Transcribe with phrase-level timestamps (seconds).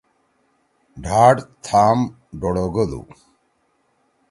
[1.03, 1.97] ڈھاٹ تھام
[2.39, 3.01] ڈوڑوگَدُو۔